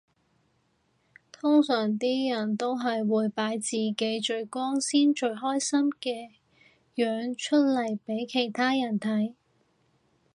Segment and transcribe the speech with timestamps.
[1.31, 6.31] 通常啲人都係會擺自己最光鮮最開心嘅
[6.95, 9.35] 樣出嚟俾其他人睇